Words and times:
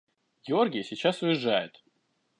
–Георгий 0.47 0.81
сейчас 0.81 1.21
уезжает. 1.21 1.83